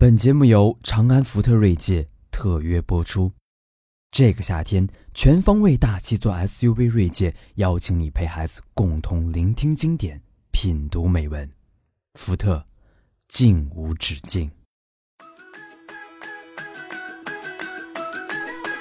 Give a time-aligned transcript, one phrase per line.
[0.00, 3.32] 本节目由长安福特锐界特约播出。
[4.12, 10.22] 这个夏天，全方位大气座 SUV 锐界邀请你陪孩子共同聆听经典，
[10.52, 11.50] 品读美文。
[12.14, 12.64] 福特，
[13.26, 14.48] 境无止境。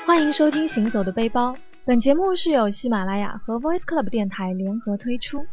[0.06, 1.52] 欢迎收听《行走的背包》，
[1.84, 5.44] 本节目是由喜马拉雅和 Voice Club 电台联合推出。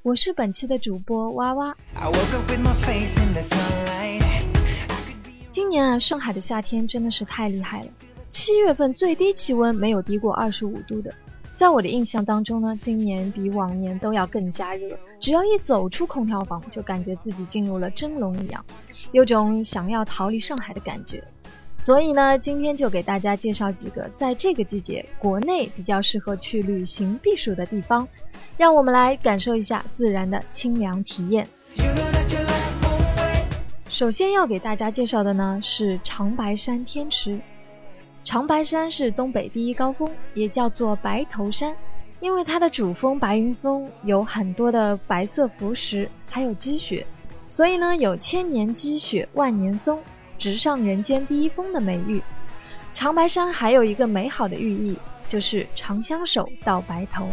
[0.00, 1.76] 我是本期的主播哇哇。
[5.50, 7.88] 今年啊，上海的夏天真的是太厉害了。
[8.30, 11.12] 七月份最低气温没有低过二十五度的，
[11.56, 14.96] 在我的印象当中呢，今年比往年都要更加热。
[15.18, 18.64] 只要一走出空调房，就感觉自己进入了蒸笼一样，
[19.10, 21.22] 有种想要逃离上海的感觉。
[21.74, 28.06] 所以呢，今天就给大家介绍几个在这个季节国内比较适合去旅行避暑的地方，
[28.56, 31.48] 让我们来感受一下自然的清凉体验。
[33.90, 37.40] 首先要给大家介绍的呢是长白山天池。
[38.22, 41.74] 长白山是东北第一高峰，也叫做白头山，
[42.20, 47.04] 因为它的主峰白云峰有很多的白色浮石，还有积雪，
[47.48, 49.98] 所以呢有千年积雪万年松，
[50.38, 52.22] 直上人间第一峰的美誉。
[52.94, 57.28] 长白山还有一个美好的寓意，就是长相守到白头。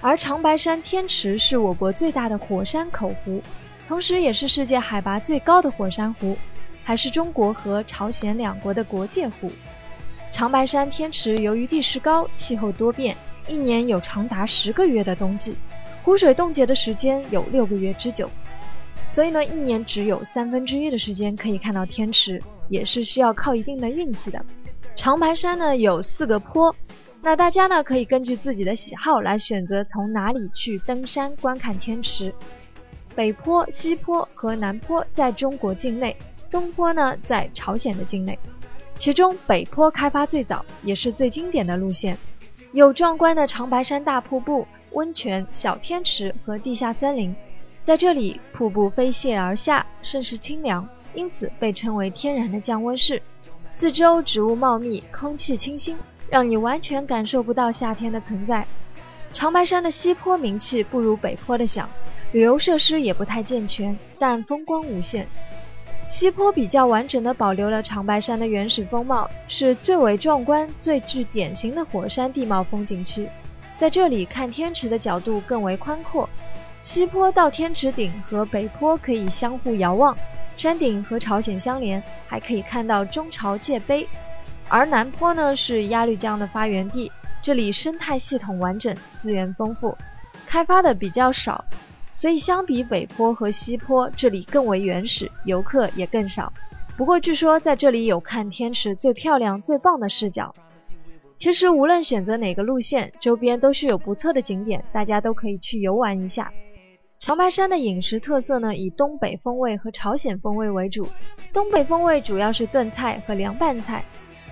[0.00, 3.42] 而长白山天池是我国最大的火山口湖。
[3.90, 6.38] 同时，也是世界海拔最高的火山湖，
[6.84, 9.50] 还是中国和朝鲜两国的国界湖。
[10.30, 13.16] 长白山天池由于地势高、气候多变，
[13.48, 15.56] 一年有长达十个月的冬季，
[16.04, 18.30] 湖水冻结的时间有六个月之久，
[19.10, 24.40] 所以呢，一年只有三分之一的时间可以看到天池，也是需要靠一定的运气的。
[24.94, 26.72] 长白山呢有四个坡，
[27.22, 32.32] 那大家呢可以根据自己的喜好来选择从哪里去登山观看天池。
[33.14, 36.16] 北坡、西坡和南坡在中国境内，
[36.50, 38.38] 东坡呢在朝鲜的境内。
[38.96, 42.16] 其中北坡开发最早，也是最经典的路线，
[42.72, 47.34] 有壮观的长白山大瀑布、温泉、小天池和地下森林。
[47.82, 53.22] 在这里，瀑布飞泻而下，甚是清凉，因此被称为天然的降温室。
[53.70, 55.96] 四周植物茂密，空气清新，
[56.28, 58.66] 让你完全感受不到夏天的存在。
[59.32, 61.88] 长白山的西坡名气不如北坡的响。
[62.32, 65.26] 旅游设施也不太健全，但风光无限。
[66.08, 73.28] 西坡比较完整的保留了长白山的原始风貌，是最为壮观、最具典型的火山地貌风景区。
[73.76, 76.28] 在这里看天池的角度更为宽阔，
[76.82, 80.16] 西坡到天池顶和北坡可以相互遥望，
[80.56, 84.06] 山顶和朝鲜相连，还可以看到中朝界碑。
[84.68, 87.10] 而南坡呢是鸭绿江的发源地，
[87.42, 89.96] 这里生态系统完整，资源丰富，
[90.46, 91.64] 开发的比较少。
[92.12, 96.52] 所以相比北坡和西坡，这里更为原始，游客也更少。
[96.96, 100.54] 不过据说在这里有看天池最漂亮、最棒的视角。
[101.38, 106.52] 其实无论选择哪个路线，周边都是有不错的景点，大家都可以去游玩一下。
[107.18, 111.08] 长白山的饮食特色呢，以东北风味和朝鲜风味为主。
[111.54, 114.04] 东北风味主要是炖菜和凉拌菜，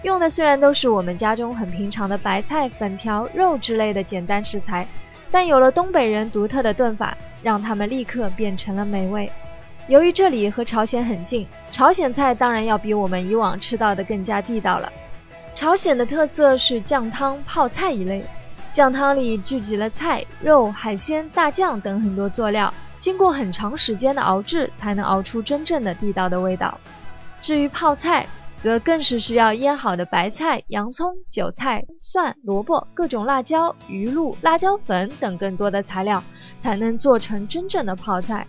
[0.02, 4.86] 用的虽然都是我们家中很平常的白菜、粉条、肉之类的简单食材。
[5.30, 9.30] 但有了东北人独特的炖法，让他们立刻变成了美味。
[9.86, 14.90] 由于这里和朝鲜很近，朝鲜菜当然要比我们以往吃到的更加地道了。
[15.54, 18.24] 朝鲜的特色是酱汤泡菜一类，
[18.72, 26.78] 酱汤里聚集了菜、肉、海鲜、大酱等很多佐料，经过很长时间的熬制，才能熬出真正的地道的味道。
[27.40, 28.26] 至于泡菜，
[28.58, 36.22] 则更是需要腌好的白菜、洋葱、韭菜、蒜、萝卜、各种辣椒、鱼露、辣椒粉等更多的材料，
[36.58, 38.46] 才能做成真正的泡菜。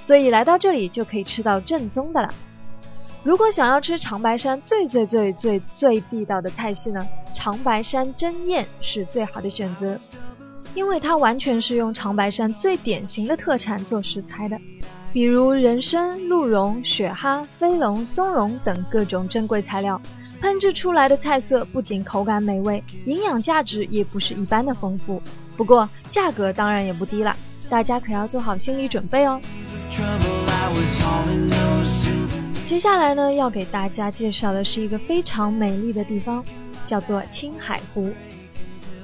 [0.00, 2.32] 所以来到这里就可以吃到正宗的了。
[3.22, 9.96] 如果想要吃长白山最最最最最地道的菜系呢，长白山蒸宴是最好的选择，
[10.74, 14.58] 因为它完全是用长白山最典型的特产做食材的。
[15.12, 20.00] 比如人参、鹿茸、雪蛤、飞龙、松茸等各种珍贵材料，
[20.40, 25.22] 烹制出来的菜色不仅口感美味，营养价值也不是一般的丰富。
[25.54, 27.36] 不过价格当然也不低了，
[27.68, 29.38] 大家可要做好心理准备哦。
[32.64, 36.42] 接下来呢，要给大家介绍的是一个非常美丽的地方，
[36.86, 38.10] 叫做青海湖。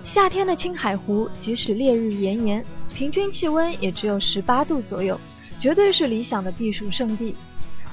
[0.04, 2.64] 夏天的青海湖，即使烈日炎炎，
[2.94, 5.20] 平均气温也只有十八度左右。
[5.60, 7.34] 绝对是理想的避暑胜地。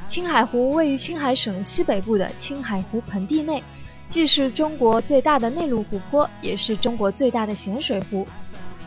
[0.08, 3.64] 青海湖位于青海省西北部的青海湖盆地内，
[4.08, 8.28] 既是中国最大的内陆湖泊，也是中国最大的咸水湖。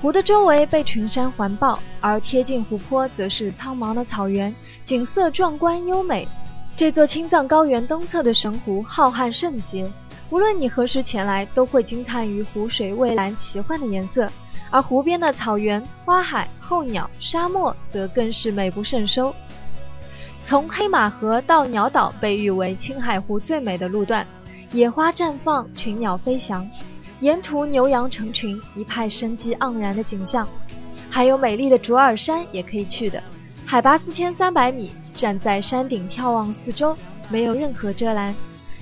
[0.01, 4.55] 湖的周围被群山环抱，而贴近湖泊则是苍茫的草原，
[4.85, 6.29] 景色壮观优美。
[6.77, 9.91] 这座青藏高原东侧的神湖浩瀚圣洁，
[10.31, 14.31] 无论你何时前来，都会惊叹于湖水蔚蓝奇幻的颜色。
[14.71, 19.35] 而湖边的草原、花海、候鸟、沙漠则更是美不胜收。
[20.41, 24.27] 从黑马河到鸟岛被誉为青海湖最美的路段，
[24.73, 26.69] 野花绽放，群鸟飞翔，
[27.21, 30.47] 沿途牛羊成群，一派生机盎然的景象。
[31.09, 33.23] 还有美丽的卓尔山也可以去的，
[33.65, 36.95] 海拔四千三百米，站在山顶眺望四周，
[37.31, 38.35] 没有任何遮拦。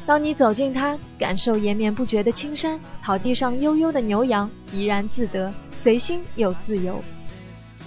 [0.07, 7.03] 当你走进它，感受延绵不绝的青山，草地上悠悠的牛羊怡然自得，随心又自由。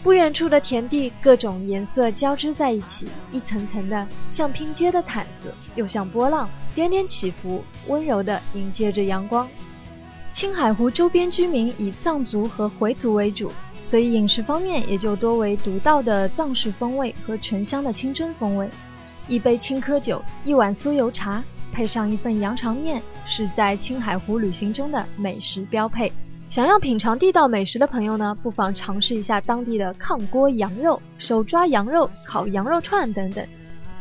[0.03, 9.47] 不远处的田地，各种颜色交织在一起，一层层的像拼接的毯子，又像波浪，点点起伏，温柔地迎接着阳光。
[10.33, 13.49] 青海湖周边居民以藏族和回族为主，
[13.81, 18.69] 所以饮食方面也就多为独到的藏式风味和醇香的清真风味。
[19.27, 21.41] 一杯青稞酒，一碗酥油茶。
[21.71, 26.11] 配上一份羊肠面，是在青海湖旅行中的美食标配。
[26.47, 33.45] 想要品尝地道美食的朋友呢，不妨尝试一下当地的炕锅羊肉、手抓羊肉、烤羊肉串等等。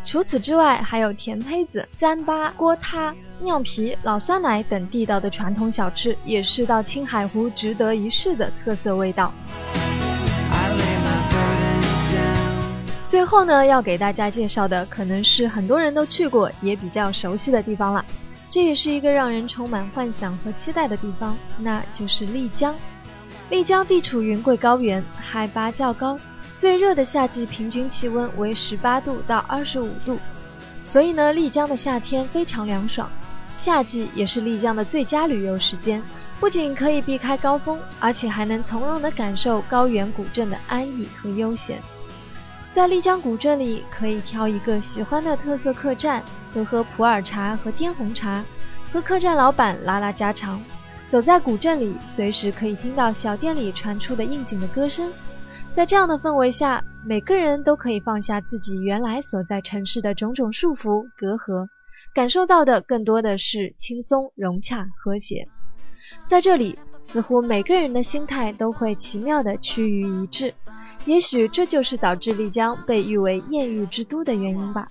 [0.05, 9.31] 除此之外，还有甜胚子、糌粑、锅塌、酿皮、老酸奶等地道的传统小吃，也是到青海湖值得一试的特色味道。
[13.08, 18.05] 最后呢，要给大家介绍的可能是很多人都去过也比较熟悉的地方了。
[18.50, 22.75] 这也是一个让人充满幻想和期待的地方，那就是丽江。
[23.49, 26.20] 丽江地处云贵高原，海拔较高，
[26.55, 30.19] 最热的夏季平均气温为十八度到二十五度，
[30.84, 33.10] 所以呢，丽江的夏天非常凉爽。
[33.56, 36.02] 夏季也是丽江的最佳旅游时间，
[36.38, 41.81] 不仅可以避开高峰，而且还能从容地感受高原古镇的安逸和悠闲。
[42.70, 46.23] 在丽江古镇里，可以挑一个喜欢的特色客栈，
[46.53, 48.44] 喝喝普洱茶和滇红茶，
[48.93, 50.62] 和客栈老板拉拉家常。
[51.09, 55.11] 走在古镇里，随时可以听到小店里传出的应景的歌声。
[55.73, 61.69] 在这样的氛围下，每个人都可以放下自己原来所在城市的种种束缚隔阂，
[62.12, 65.49] 感受到的更多的是轻松、融洽、和谐。
[66.26, 70.53] 在这里，似乎每个人的心态都会奇妙的趋于一致。
[71.08, 74.87] 也许这就是导致丽江被誉为艳遇之都的原因吧。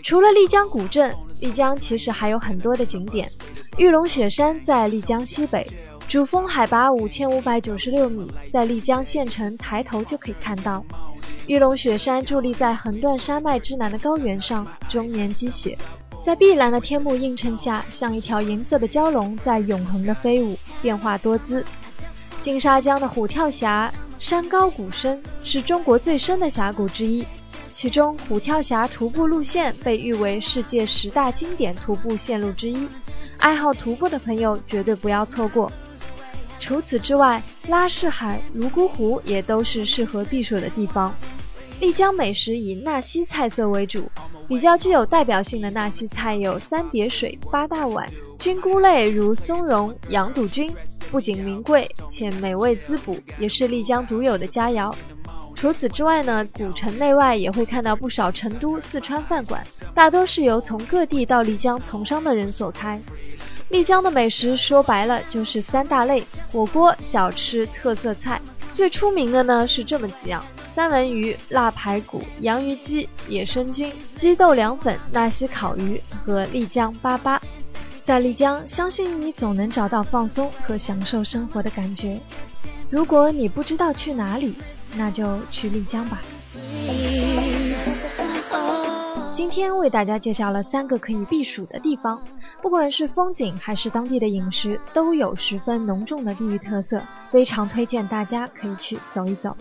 [0.00, 3.28] 除了丽江古镇，丽江其实还有很多的景点。
[3.76, 5.66] 玉龙雪山在丽江西北，
[6.06, 10.84] 主峰海拔五千五百九十六米，在丽江县城抬头就可以看到。
[11.48, 15.76] 玉龙雪山伫立在横断山脉之南的高原上，终年积雪，
[16.20, 21.64] 在碧蓝的天幕映衬下，像一条银色的蛟龙在永恒的飞舞，变化多姿。
[22.40, 23.92] 金沙江的虎跳峡。
[24.18, 27.24] 山高谷深，是中国最深的峡谷之一。
[27.72, 32.88] 其中，虎跳峡徒步路线被誉为世界十大经典徒步线路之一，
[33.36, 35.70] 爱好徒步的朋友绝对不要错过。
[36.58, 41.14] 除此之外，拉市海、泸沽湖也都是适合避暑的地方。
[41.80, 44.10] 丽江美食以纳西菜色为主，
[44.48, 48.10] 比较具有代表性的纳西菜有三碟水、八大碗。
[48.38, 50.74] 菌菇类如松茸、羊肚菌，
[51.10, 54.92] 不仅名贵且美味滋补，也是丽江独有的佳肴。
[55.54, 63.00] 除此之外呢，古城内外也会看到不少成都、四川饭馆，大多是由从各地到丽江从商的人所开。
[63.70, 66.22] 丽江的美食说白了就是三大类：
[66.52, 68.40] 火锅、小吃、特色菜。
[68.70, 77.40] 最出名的呢是这么几样：三文鱼、腊排骨、洋芋鸡、野生菌、鸡豆凉粉、纳西烤鱼和丽江粑粑。
[78.06, 82.16] 在丽江，相信你总能找到放松和享受生活的感觉。
[82.88, 84.54] 如果你不知道去哪里，
[84.94, 86.20] 那就去丽江吧。
[89.34, 92.22] 今天为大家介绍了三个可以避暑的地方，
[92.62, 99.56] 不管是风景还是当地的饮食，都有十分浓重的地域特色，非常推荐大家可以去走一走。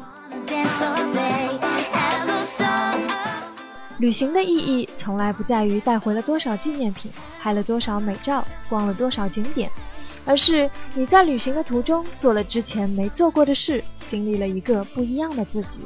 [3.97, 9.69] 旅行的意义从来不在于带回了多少纪念品拍了多少美照逛了多少景点
[10.25, 15.85] 而是你在旅行的途中做了之前没做过的事经历了一个不一样的自己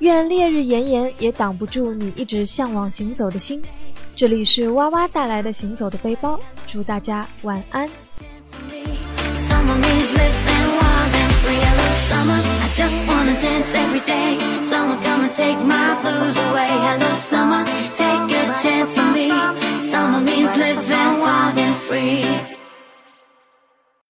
[0.00, 3.62] 愿烈日炎炎也挡不住你一直向往行走的心
[4.16, 7.88] 这里是哇哇带来的行走的背包祝大家晚安
[12.08, 14.38] summer, I just wanna dance every day.
[14.70, 16.72] Someone come and take my blues away.
[16.86, 17.62] Hello, summer,
[18.02, 19.28] take a chance on me.
[19.90, 22.57] Summer means living wild and free.